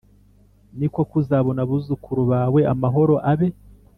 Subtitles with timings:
[0.77, 3.47] Ni koko uzabona abuzukuru bawe Amahoro abe